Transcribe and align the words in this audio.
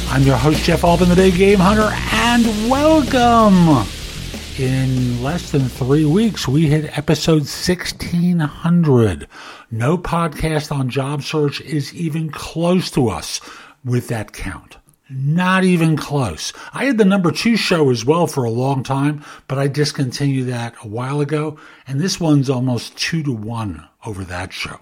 I'm 0.09 0.23
your 0.23 0.38
host, 0.38 0.65
Jeff 0.65 0.84
Altman, 0.84 1.10
the 1.10 1.15
Big 1.15 1.34
Game 1.34 1.59
Hunter, 1.59 1.91
and 1.93 2.46
welcome. 2.70 3.87
In 4.59 5.23
less 5.23 5.51
than 5.51 5.69
three 5.69 6.06
weeks, 6.06 6.48
we 6.48 6.69
hit 6.69 6.96
episode 6.96 7.43
1600. 7.43 9.29
No 9.70 9.98
podcast 9.98 10.74
on 10.74 10.88
job 10.88 11.23
search 11.23 11.60
is 11.60 11.95
even 11.95 12.30
close 12.30 12.91
to 12.93 13.10
us 13.10 13.43
with 13.84 14.09
that 14.09 14.32
count. 14.32 14.77
Not 15.10 15.64
even 15.64 15.96
close. 15.96 16.52
I 16.74 16.84
had 16.84 16.98
the 16.98 17.04
number 17.04 17.32
two 17.32 17.56
show 17.56 17.90
as 17.90 18.04
well 18.04 18.26
for 18.26 18.44
a 18.44 18.50
long 18.50 18.82
time, 18.82 19.24
but 19.46 19.58
I 19.58 19.66
discontinued 19.66 20.48
that 20.48 20.74
a 20.82 20.88
while 20.88 21.22
ago, 21.22 21.59
and 21.87 21.98
this 21.98 22.20
one's 22.20 22.50
almost 22.50 22.96
two 22.98 23.23
to 23.23 23.32
one 23.32 23.88
over 24.04 24.23
that 24.24 24.52
show. 24.52 24.80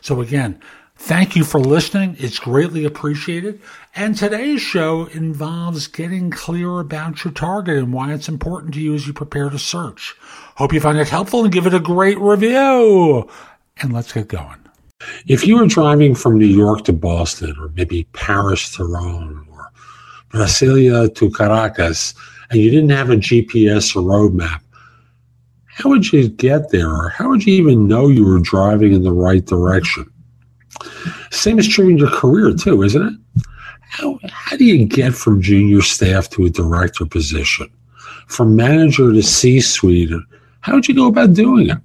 So 0.00 0.22
again, 0.22 0.60
thank 0.96 1.36
you 1.36 1.44
for 1.44 1.60
listening. 1.60 2.16
It's 2.18 2.38
greatly 2.38 2.86
appreciated. 2.86 3.60
And 3.94 4.16
today's 4.16 4.62
show 4.62 5.06
involves 5.06 5.88
getting 5.88 6.30
clear 6.30 6.80
about 6.80 7.22
your 7.22 7.34
target 7.34 7.76
and 7.76 7.92
why 7.92 8.14
it's 8.14 8.30
important 8.30 8.72
to 8.74 8.80
you 8.80 8.94
as 8.94 9.06
you 9.06 9.12
prepare 9.12 9.50
to 9.50 9.58
search. 9.58 10.14
Hope 10.54 10.72
you 10.72 10.80
find 10.80 10.96
it 10.96 11.08
helpful 11.08 11.44
and 11.44 11.52
give 11.52 11.66
it 11.66 11.74
a 11.74 11.80
great 11.80 12.18
review. 12.18 13.28
And 13.82 13.92
let's 13.92 14.12
get 14.12 14.28
going. 14.28 14.56
If 15.26 15.46
you 15.46 15.58
were 15.58 15.66
driving 15.66 16.14
from 16.14 16.38
New 16.38 16.46
York 16.46 16.84
to 16.84 16.92
Boston, 16.94 17.54
or 17.60 17.68
maybe 17.76 18.04
Paris 18.14 18.74
to 18.76 18.84
Rome, 18.84 19.46
Brasilia 20.36 21.14
to 21.14 21.30
Caracas, 21.30 22.12
and 22.50 22.60
you 22.60 22.70
didn't 22.70 22.90
have 22.90 23.08
a 23.08 23.16
GPS 23.16 23.96
or 23.96 24.02
roadmap, 24.02 24.60
how 25.64 25.88
would 25.88 26.12
you 26.12 26.28
get 26.28 26.70
there? 26.70 26.90
Or 26.90 27.08
how 27.08 27.28
would 27.30 27.46
you 27.46 27.54
even 27.54 27.88
know 27.88 28.08
you 28.08 28.24
were 28.24 28.40
driving 28.40 28.92
in 28.92 29.02
the 29.02 29.12
right 29.12 29.44
direction? 29.44 30.10
Same 31.30 31.58
is 31.58 31.66
true 31.66 31.88
in 31.88 31.96
your 31.96 32.10
career, 32.10 32.52
too, 32.54 32.82
isn't 32.82 33.02
it? 33.02 33.44
How, 33.80 34.18
how 34.30 34.56
do 34.56 34.64
you 34.64 34.84
get 34.84 35.14
from 35.14 35.40
junior 35.40 35.80
staff 35.80 36.28
to 36.30 36.44
a 36.44 36.50
director 36.50 37.06
position? 37.06 37.70
From 38.26 38.56
manager 38.56 39.12
to 39.12 39.22
C 39.22 39.60
suite? 39.60 40.10
How 40.60 40.74
would 40.74 40.86
you 40.86 40.94
go 40.94 41.06
about 41.06 41.32
doing 41.32 41.70
it? 41.70 41.78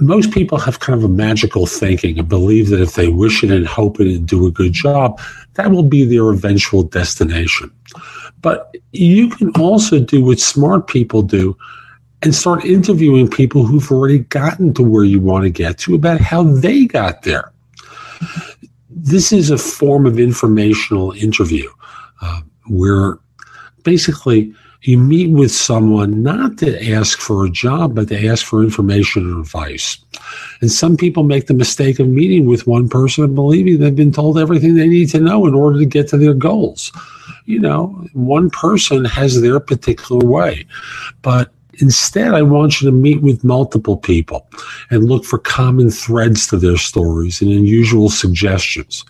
Most 0.00 0.32
people 0.32 0.58
have 0.58 0.80
kind 0.80 0.96
of 0.96 1.04
a 1.04 1.12
magical 1.12 1.66
thinking 1.66 2.18
and 2.18 2.28
believe 2.28 2.68
that 2.68 2.80
if 2.80 2.94
they 2.94 3.08
wish 3.08 3.42
it 3.42 3.50
and 3.50 3.66
hope 3.66 4.00
it 4.00 4.06
and 4.06 4.26
do 4.26 4.46
a 4.46 4.50
good 4.50 4.72
job, 4.72 5.20
that 5.54 5.70
will 5.70 5.82
be 5.82 6.04
their 6.04 6.30
eventual 6.30 6.84
destination. 6.84 7.70
But 8.40 8.76
you 8.92 9.28
can 9.30 9.50
also 9.60 9.98
do 9.98 10.24
what 10.24 10.38
smart 10.38 10.86
people 10.86 11.22
do 11.22 11.56
and 12.22 12.34
start 12.34 12.64
interviewing 12.64 13.28
people 13.28 13.64
who've 13.64 13.90
already 13.90 14.20
gotten 14.20 14.74
to 14.74 14.82
where 14.82 15.04
you 15.04 15.20
want 15.20 15.44
to 15.44 15.50
get 15.50 15.78
to 15.78 15.94
about 15.94 16.20
how 16.20 16.42
they 16.42 16.86
got 16.86 17.22
there. 17.22 17.52
This 18.90 19.32
is 19.32 19.50
a 19.50 19.58
form 19.58 20.06
of 20.06 20.18
informational 20.18 21.12
interview 21.12 21.68
uh, 22.20 22.40
where 22.66 23.18
basically 23.84 24.54
you 24.82 24.96
meet 24.96 25.30
with 25.30 25.50
someone 25.50 26.22
not 26.22 26.58
to 26.58 26.92
ask 26.92 27.18
for 27.18 27.44
a 27.44 27.50
job, 27.50 27.94
but 27.94 28.08
to 28.08 28.26
ask 28.28 28.46
for 28.46 28.62
information 28.62 29.22
and 29.22 29.40
advice. 29.40 29.98
And 30.60 30.70
some 30.70 30.96
people 30.96 31.24
make 31.24 31.46
the 31.46 31.54
mistake 31.54 31.98
of 31.98 32.08
meeting 32.08 32.46
with 32.46 32.66
one 32.66 32.88
person 32.88 33.24
and 33.24 33.34
believing 33.34 33.78
they've 33.78 33.94
been 33.94 34.12
told 34.12 34.38
everything 34.38 34.74
they 34.74 34.88
need 34.88 35.10
to 35.10 35.20
know 35.20 35.46
in 35.46 35.54
order 35.54 35.78
to 35.78 35.86
get 35.86 36.08
to 36.08 36.16
their 36.16 36.34
goals. 36.34 36.92
You 37.46 37.58
know, 37.58 38.06
one 38.12 38.50
person 38.50 39.04
has 39.06 39.40
their 39.40 39.58
particular 39.58 40.24
way. 40.24 40.64
But 41.22 41.52
instead, 41.80 42.34
I 42.34 42.42
want 42.42 42.80
you 42.80 42.88
to 42.88 42.92
meet 42.92 43.20
with 43.20 43.42
multiple 43.42 43.96
people 43.96 44.46
and 44.90 45.08
look 45.08 45.24
for 45.24 45.38
common 45.38 45.90
threads 45.90 46.46
to 46.48 46.56
their 46.56 46.76
stories 46.76 47.40
and 47.40 47.50
unusual 47.50 48.10
suggestions. 48.10 49.04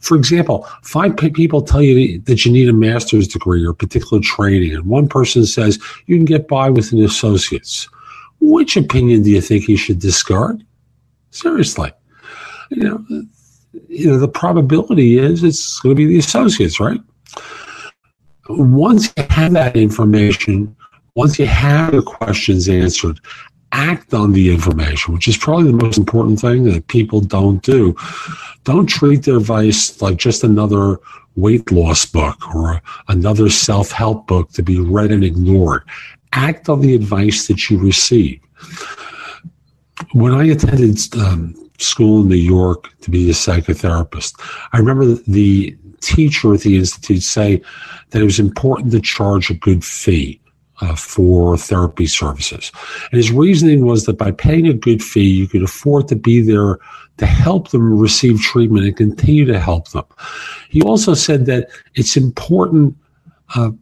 For 0.00 0.16
example, 0.16 0.66
five 0.82 1.16
people 1.16 1.62
tell 1.62 1.82
you 1.82 2.20
that 2.20 2.44
you 2.44 2.52
need 2.52 2.68
a 2.68 2.72
master's 2.72 3.28
degree 3.28 3.64
or 3.64 3.72
particular 3.72 4.22
training, 4.22 4.74
and 4.74 4.84
one 4.86 5.08
person 5.08 5.46
says 5.46 5.78
you 6.06 6.16
can 6.16 6.24
get 6.24 6.48
by 6.48 6.70
with 6.70 6.92
an 6.92 7.02
associate's. 7.02 7.88
Which 8.40 8.76
opinion 8.76 9.22
do 9.22 9.30
you 9.30 9.40
think 9.40 9.68
you 9.68 9.76
should 9.76 9.98
discard? 9.98 10.64
Seriously. 11.30 11.92
You 12.70 12.82
know, 12.82 13.22
you 13.88 14.06
know, 14.06 14.18
the 14.18 14.28
probability 14.28 15.18
is 15.18 15.44
it's 15.44 15.78
going 15.80 15.94
to 15.94 15.96
be 15.96 16.06
the 16.06 16.18
associates, 16.18 16.80
right? 16.80 17.00
Once 18.48 19.12
you 19.16 19.24
have 19.28 19.52
that 19.52 19.76
information, 19.76 20.74
once 21.14 21.38
you 21.38 21.46
have 21.46 21.92
the 21.92 22.02
questions 22.02 22.68
answered, 22.68 23.20
act 23.72 24.12
on 24.14 24.32
the 24.32 24.52
information, 24.52 25.14
which 25.14 25.28
is 25.28 25.36
probably 25.36 25.70
the 25.70 25.84
most 25.84 25.98
important 25.98 26.40
thing 26.40 26.64
that 26.64 26.88
people 26.88 27.20
don't 27.20 27.62
do. 27.62 27.94
Don't 28.64 28.86
treat 28.86 29.24
their 29.24 29.38
advice 29.38 30.00
like 30.02 30.16
just 30.16 30.44
another 30.44 30.98
weight 31.36 31.70
loss 31.72 32.04
book 32.04 32.54
or 32.54 32.82
another 33.08 33.48
self 33.48 33.90
help 33.90 34.26
book 34.26 34.50
to 34.52 34.62
be 34.62 34.78
read 34.78 35.10
and 35.10 35.24
ignored. 35.24 35.82
Act 36.32 36.68
on 36.68 36.80
the 36.80 36.94
advice 36.94 37.46
that 37.48 37.70
you 37.70 37.78
receive. 37.78 38.40
When 40.12 40.32
I 40.32 40.44
attended 40.44 40.98
um, 41.16 41.54
school 41.78 42.22
in 42.22 42.28
New 42.28 42.36
York 42.36 42.88
to 43.00 43.10
be 43.10 43.30
a 43.30 43.32
psychotherapist, 43.32 44.34
I 44.72 44.78
remember 44.78 45.06
the 45.06 45.76
teacher 46.00 46.54
at 46.54 46.60
the 46.60 46.76
institute 46.76 47.22
say 47.22 47.62
that 48.10 48.20
it 48.20 48.24
was 48.24 48.40
important 48.40 48.92
to 48.92 49.00
charge 49.00 49.50
a 49.50 49.54
good 49.54 49.84
fee 49.84 50.40
uh, 50.80 50.94
for 50.94 51.56
therapy 51.56 52.06
services. 52.06 52.72
And 53.10 53.18
his 53.18 53.30
reasoning 53.30 53.84
was 53.84 54.06
that 54.06 54.18
by 54.18 54.30
paying 54.30 54.66
a 54.66 54.72
good 54.72 55.02
fee, 55.02 55.28
you 55.28 55.48
could 55.48 55.62
afford 55.62 56.08
to 56.08 56.16
be 56.16 56.40
there 56.40 56.78
to 57.18 57.26
help 57.26 57.70
them 57.70 57.98
receive 57.98 58.40
treatment 58.40 58.86
and 58.86 58.96
continue 58.96 59.44
to 59.44 59.60
help 59.60 59.90
them. 59.90 60.04
He 60.70 60.80
also 60.82 61.14
said 61.14 61.46
that 61.46 61.68
it's 61.94 62.16
important. 62.16 62.96
Uh, 63.54 63.72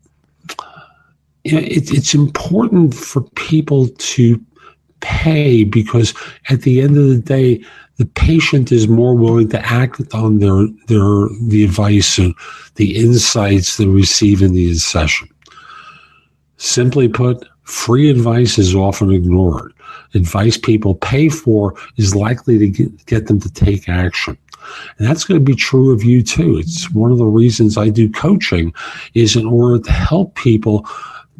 it, 1.44 1.92
it's 1.92 2.14
important 2.14 2.94
for 2.94 3.22
people 3.22 3.88
to 3.88 4.44
pay 5.00 5.62
because 5.64 6.12
at 6.50 6.62
the 6.62 6.80
end 6.80 6.98
of 6.98 7.06
the 7.08 7.18
day, 7.18 7.64
the 7.98 8.06
patient 8.06 8.72
is 8.72 8.88
more 8.88 9.14
willing 9.14 9.48
to 9.50 9.64
act 9.64 10.00
on 10.14 10.38
their 10.38 10.66
their 10.86 11.28
the 11.42 11.64
advice 11.64 12.18
and 12.18 12.34
the 12.76 12.96
insights 12.96 13.76
they 13.76 13.86
receive 13.86 14.42
in 14.42 14.52
the 14.52 14.74
session. 14.74 15.28
Simply 16.58 17.08
put, 17.08 17.46
free 17.62 18.10
advice 18.10 18.58
is 18.58 18.74
often 18.74 19.10
ignored. 19.12 19.72
Advice 20.14 20.58
people 20.58 20.96
pay 20.96 21.28
for 21.28 21.74
is 21.96 22.14
likely 22.14 22.58
to 22.58 22.68
get, 22.68 23.06
get 23.06 23.26
them 23.26 23.40
to 23.40 23.50
take 23.50 23.88
action. 23.88 24.36
And 24.98 25.06
that's 25.06 25.24
going 25.24 25.40
to 25.40 25.44
be 25.44 25.54
true 25.54 25.92
of 25.92 26.02
you 26.02 26.22
too. 26.22 26.58
It's 26.58 26.90
one 26.90 27.12
of 27.12 27.18
the 27.18 27.26
reasons 27.26 27.78
I 27.78 27.88
do 27.88 28.10
coaching 28.10 28.74
is 29.14 29.36
in 29.36 29.46
order 29.46 29.82
to 29.82 29.92
help 29.92 30.34
people 30.34 30.86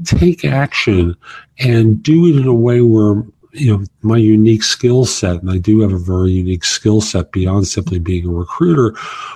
take 0.05 0.45
action 0.45 1.17
and 1.59 2.03
do 2.03 2.27
it 2.27 2.37
in 2.37 2.47
a 2.47 2.55
way 2.55 2.81
where 2.81 3.25
you 3.53 3.77
know 3.77 3.85
my 4.03 4.17
unique 4.17 4.63
skill 4.63 5.05
set 5.05 5.41
and 5.41 5.51
i 5.51 5.57
do 5.57 5.81
have 5.81 5.93
a 5.93 5.99
very 5.99 6.31
unique 6.31 6.65
skill 6.65 7.01
set 7.01 7.33
beyond 7.33 7.67
simply 7.67 7.99
being 7.99 8.27
a 8.27 8.31
recruiter 8.31 8.95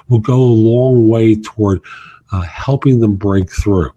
will 0.08 0.20
go 0.20 0.38
a 0.38 0.60
long 0.70 1.08
way 1.08 1.34
toward 1.34 1.80
uh, 2.30 2.42
helping 2.42 3.00
them 3.00 3.16
break 3.16 3.50
through 3.50 3.90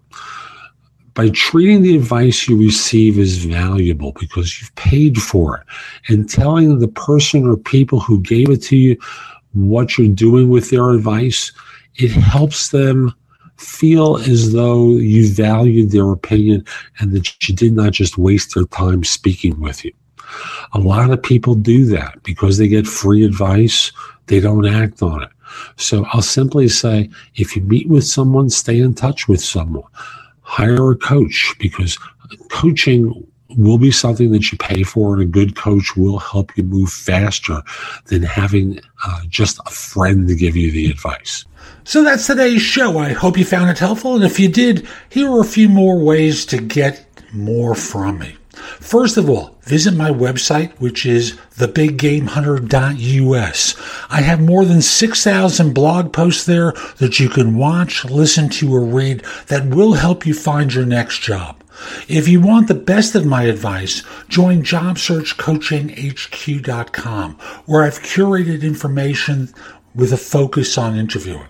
by 1.16 1.30
treating 1.30 1.80
the 1.80 1.96
advice 1.96 2.46
you 2.46 2.58
receive 2.58 3.18
as 3.18 3.38
valuable 3.38 4.12
because 4.20 4.60
you've 4.60 4.74
paid 4.76 5.16
for 5.16 5.56
it 5.56 6.12
and 6.12 6.28
telling 6.28 6.78
the 6.78 6.88
person 6.88 7.48
or 7.48 7.56
people 7.56 7.98
who 7.98 8.20
gave 8.20 8.50
it 8.50 8.62
to 8.62 8.76
you 8.76 8.96
what 9.54 9.96
you're 9.96 10.14
doing 10.14 10.50
with 10.50 10.68
their 10.68 10.90
advice, 10.90 11.52
it 11.94 12.10
helps 12.10 12.68
them 12.68 13.14
feel 13.56 14.18
as 14.18 14.52
though 14.52 14.90
you 14.90 15.32
valued 15.32 15.90
their 15.90 16.12
opinion 16.12 16.62
and 17.00 17.12
that 17.12 17.48
you 17.48 17.54
did 17.54 17.72
not 17.72 17.92
just 17.92 18.18
waste 18.18 18.54
their 18.54 18.66
time 18.66 19.02
speaking 19.02 19.58
with 19.58 19.86
you. 19.86 19.92
A 20.74 20.78
lot 20.78 21.10
of 21.10 21.22
people 21.22 21.54
do 21.54 21.86
that 21.86 22.22
because 22.24 22.58
they 22.58 22.68
get 22.68 22.86
free 22.86 23.24
advice, 23.24 23.90
they 24.26 24.38
don't 24.38 24.66
act 24.66 25.02
on 25.02 25.22
it. 25.22 25.30
So 25.76 26.04
I'll 26.12 26.20
simply 26.20 26.68
say 26.68 27.08
if 27.36 27.56
you 27.56 27.62
meet 27.62 27.88
with 27.88 28.04
someone, 28.04 28.50
stay 28.50 28.80
in 28.80 28.92
touch 28.92 29.28
with 29.28 29.40
someone 29.40 29.84
hire 30.56 30.90
a 30.90 30.96
coach 30.96 31.54
because 31.58 31.98
coaching 32.48 33.12
will 33.58 33.76
be 33.76 33.90
something 33.90 34.32
that 34.32 34.50
you 34.50 34.56
pay 34.56 34.82
for, 34.82 35.12
and 35.12 35.22
a 35.22 35.26
good 35.26 35.54
coach 35.54 35.96
will 35.96 36.18
help 36.18 36.56
you 36.56 36.62
move 36.64 36.90
faster 36.90 37.62
than 38.06 38.22
having 38.22 38.80
uh, 39.04 39.20
just 39.28 39.60
a 39.66 39.70
friend 39.70 40.26
to 40.28 40.34
give 40.34 40.56
you 40.56 40.70
the 40.70 40.90
advice. 40.90 41.44
So 41.84 42.02
that's 42.02 42.26
today's 42.26 42.62
show. 42.62 42.98
I 42.98 43.12
hope 43.12 43.36
you 43.36 43.44
found 43.44 43.68
it 43.68 43.78
helpful. 43.78 44.14
And 44.14 44.24
if 44.24 44.40
you 44.40 44.48
did, 44.48 44.88
here 45.10 45.30
are 45.30 45.40
a 45.40 45.44
few 45.44 45.68
more 45.68 45.98
ways 45.98 46.46
to 46.46 46.56
get 46.58 47.04
more 47.32 47.74
from 47.74 48.18
me. 48.18 48.36
First 48.56 49.16
of 49.16 49.30
all, 49.30 49.56
visit 49.62 49.94
my 49.94 50.10
website, 50.10 50.72
which 50.78 51.06
is 51.06 51.38
thebiggamehunter.us. 51.56 53.76
I 54.10 54.20
have 54.20 54.40
more 54.40 54.64
than 54.64 54.82
6,000 54.82 55.74
blog 55.74 56.12
posts 56.12 56.44
there 56.44 56.72
that 56.98 57.20
you 57.20 57.28
can 57.28 57.56
watch, 57.56 58.04
listen 58.04 58.48
to, 58.50 58.74
or 58.74 58.84
read 58.84 59.22
that 59.46 59.66
will 59.66 59.92
help 59.94 60.26
you 60.26 60.34
find 60.34 60.74
your 60.74 60.86
next 60.86 61.20
job. 61.20 61.62
If 62.08 62.26
you 62.26 62.40
want 62.40 62.68
the 62.68 62.74
best 62.74 63.14
of 63.14 63.26
my 63.26 63.42
advice, 63.44 64.02
join 64.28 64.62
JobSearchCoachingHQ.com, 64.62 67.32
where 67.66 67.84
I've 67.84 68.00
curated 68.00 68.62
information 68.62 69.50
with 69.94 70.10
a 70.12 70.16
focus 70.16 70.78
on 70.78 70.96
interviewing. 70.96 71.46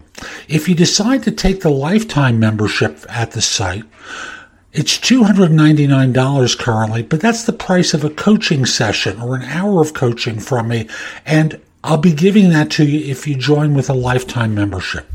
If 0.49 0.69
you 0.69 0.75
decide 0.75 1.23
to 1.25 1.31
take 1.31 1.61
the 1.61 1.69
lifetime 1.71 2.41
membership 2.41 3.05
at 3.09 3.31
the 3.33 3.43
site, 3.43 3.85
it's 4.77 4.99
$299 4.99 6.59
currently, 6.59 7.03
but 7.03 7.21
that's 7.21 7.45
the 7.45 7.53
price 7.53 7.95
of 7.95 8.05
a 8.05 8.11
coaching 8.11 8.67
session 8.67 9.21
or 9.23 9.35
an 9.35 9.43
hour 9.43 9.81
of 9.81 9.95
coaching 9.95 10.39
from 10.39 10.69
me, 10.69 10.87
and 11.25 11.59
I'll 11.83 11.97
be 11.97 12.13
giving 12.13 12.51
that 12.51 12.71
to 12.73 12.85
you 12.85 13.11
if 13.11 13.27
you 13.27 13.37
join 13.37 13.73
with 13.73 13.89
a 13.89 13.95
lifetime 13.95 14.55
membership. 14.55 15.11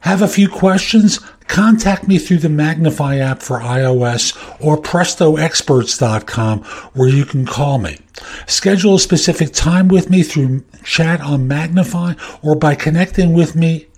Have 0.00 0.22
a 0.22 0.28
few 0.28 0.48
questions? 0.48 1.18
Contact 1.48 2.06
me 2.06 2.18
through 2.18 2.38
the 2.38 2.48
Magnify 2.48 3.16
app 3.16 3.42
for 3.42 3.58
iOS 3.58 4.36
or 4.60 4.80
prestoexperts.com 4.80 6.60
where 6.92 7.08
you 7.08 7.24
can 7.24 7.46
call 7.46 7.78
me. 7.78 7.98
Schedule 8.46 8.94
a 8.94 9.00
specific 9.00 9.52
time 9.52 9.88
with 9.88 10.08
me 10.08 10.22
through 10.22 10.62
chat 10.84 11.20
on 11.20 11.48
Magnify 11.48 12.14
or 12.42 12.54
by 12.54 12.76
connecting 12.76 13.32
with 13.32 13.56
me 13.56 13.86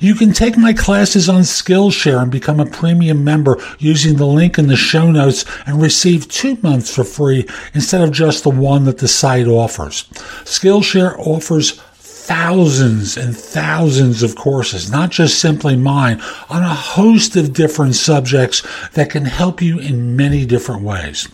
You 0.00 0.14
can 0.14 0.32
take 0.32 0.56
my 0.56 0.72
classes 0.72 1.28
on 1.28 1.42
Skillshare 1.42 2.22
and 2.22 2.30
become 2.30 2.60
a 2.60 2.66
premium 2.66 3.24
member 3.24 3.58
using 3.78 4.16
the 4.16 4.26
link 4.26 4.58
in 4.58 4.66
the 4.68 4.76
show 4.76 5.10
notes 5.10 5.44
and 5.66 5.80
receive 5.80 6.28
two 6.28 6.56
months 6.62 6.94
for 6.94 7.04
free 7.04 7.48
instead 7.74 8.02
of 8.02 8.12
just 8.12 8.44
the 8.44 8.50
one 8.50 8.84
that 8.84 8.98
the 8.98 9.08
site 9.08 9.46
offers. 9.46 10.04
Skillshare 10.44 11.18
offers 11.18 11.80
thousands 12.26 13.16
and 13.16 13.36
thousands 13.36 14.20
of 14.24 14.34
courses, 14.34 14.90
not 14.90 15.10
just 15.10 15.38
simply 15.38 15.76
mine, 15.76 16.20
on 16.48 16.60
a 16.60 16.74
host 16.74 17.36
of 17.36 17.52
different 17.52 17.94
subjects 17.94 18.66
that 18.94 19.10
can 19.10 19.24
help 19.24 19.62
you 19.62 19.78
in 19.78 20.16
many 20.16 20.44
different 20.44 20.82
ways. 20.82 21.28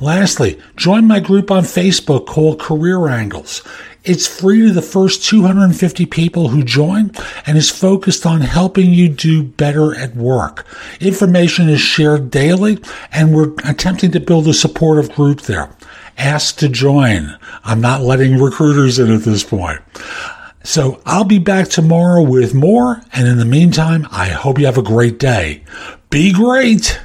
Lastly, 0.00 0.58
join 0.76 1.06
my 1.06 1.20
group 1.20 1.50
on 1.50 1.62
Facebook 1.64 2.26
called 2.26 2.58
Career 2.58 3.08
Angles. 3.08 3.62
It's 4.02 4.26
free 4.26 4.66
to 4.66 4.72
the 4.72 4.82
first 4.82 5.24
250 5.24 6.06
people 6.06 6.48
who 6.48 6.62
join 6.62 7.12
and 7.46 7.58
is 7.58 7.70
focused 7.70 8.24
on 8.24 8.40
helping 8.40 8.92
you 8.92 9.08
do 9.08 9.42
better 9.42 9.94
at 9.94 10.16
work. 10.16 10.66
Information 11.00 11.68
is 11.68 11.80
shared 11.80 12.30
daily 12.30 12.78
and 13.12 13.34
we're 13.34 13.52
attempting 13.64 14.10
to 14.12 14.20
build 14.20 14.48
a 14.48 14.54
supportive 14.54 15.12
group 15.12 15.42
there. 15.42 15.70
Ask 16.16 16.56
to 16.58 16.68
join. 16.68 17.36
I'm 17.64 17.80
not 17.80 18.00
letting 18.00 18.40
recruiters 18.40 18.98
in 18.98 19.12
at 19.12 19.22
this 19.22 19.44
point. 19.44 19.80
So 20.62 21.00
I'll 21.06 21.24
be 21.24 21.38
back 21.38 21.68
tomorrow 21.68 22.22
with 22.22 22.54
more. 22.54 23.02
And 23.12 23.28
in 23.28 23.38
the 23.38 23.44
meantime, 23.44 24.06
I 24.10 24.28
hope 24.28 24.58
you 24.58 24.66
have 24.66 24.78
a 24.78 24.82
great 24.82 25.18
day. 25.18 25.64
Be 26.10 26.32
great. 26.32 27.00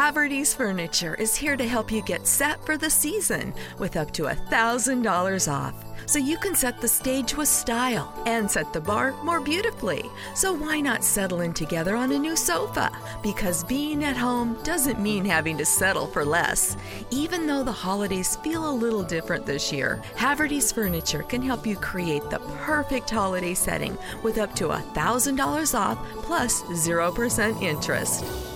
Haverty's 0.00 0.54
Furniture 0.54 1.14
is 1.16 1.36
here 1.36 1.58
to 1.58 1.68
help 1.68 1.92
you 1.92 2.00
get 2.00 2.26
set 2.26 2.64
for 2.64 2.78
the 2.78 2.88
season 2.88 3.52
with 3.78 3.98
up 3.98 4.10
to 4.12 4.22
$1,000 4.22 5.52
off. 5.52 5.74
So 6.06 6.18
you 6.18 6.38
can 6.38 6.54
set 6.54 6.80
the 6.80 6.88
stage 6.88 7.36
with 7.36 7.48
style 7.48 8.10
and 8.24 8.50
set 8.50 8.72
the 8.72 8.80
bar 8.80 9.12
more 9.22 9.42
beautifully. 9.42 10.02
So 10.34 10.54
why 10.54 10.80
not 10.80 11.04
settle 11.04 11.42
in 11.42 11.52
together 11.52 11.96
on 11.96 12.12
a 12.12 12.18
new 12.18 12.34
sofa? 12.34 12.90
Because 13.22 13.62
being 13.64 14.04
at 14.04 14.16
home 14.16 14.56
doesn't 14.62 15.02
mean 15.02 15.22
having 15.22 15.58
to 15.58 15.66
settle 15.66 16.06
for 16.06 16.24
less. 16.24 16.78
Even 17.10 17.46
though 17.46 17.62
the 17.62 17.70
holidays 17.70 18.36
feel 18.36 18.70
a 18.70 18.72
little 18.72 19.02
different 19.02 19.44
this 19.44 19.70
year, 19.70 20.00
Haverty's 20.16 20.72
Furniture 20.72 21.24
can 21.24 21.42
help 21.42 21.66
you 21.66 21.76
create 21.76 22.24
the 22.30 22.38
perfect 22.64 23.10
holiday 23.10 23.52
setting 23.52 23.98
with 24.22 24.38
up 24.38 24.54
to 24.54 24.68
$1,000 24.68 25.78
off 25.78 25.98
plus 26.22 26.62
0% 26.62 27.60
interest. 27.60 28.49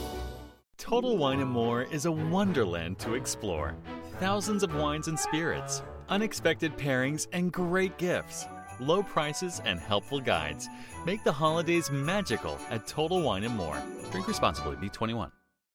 Total 0.84 1.16
Wine 1.16 1.40
and 1.40 1.50
More 1.50 1.84
is 1.84 2.04
a 2.04 2.12
wonderland 2.12 2.98
to 2.98 3.14
explore. 3.14 3.75
Thousands 4.20 4.62
of 4.62 4.75
wines 4.75 5.08
and 5.08 5.19
spirits, 5.19 5.82
unexpected 6.10 6.76
pairings, 6.76 7.26
and 7.32 7.50
great 7.50 7.96
gifts. 7.96 8.44
Low 8.81 9.02
prices 9.02 9.62
and 9.64 9.81
helpful 9.81 10.20
guides 10.20 10.69
make 11.06 11.25
the 11.25 11.32
holidays 11.32 11.90
magical 11.90 12.58
at 12.69 12.86
Total 12.86 13.22
Wine 13.22 13.44
and 13.44 13.56
More. 13.56 13.82
Drink 14.10 14.28
responsibly, 14.28 14.76
be 14.76 14.90
21. 14.90 15.31